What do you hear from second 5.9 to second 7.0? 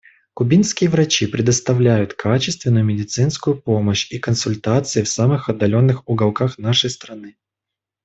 уголках нашей